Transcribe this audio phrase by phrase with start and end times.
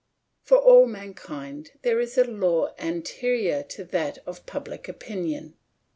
[0.41, 5.53] For all mankind there is a law anterior to that of public opinion.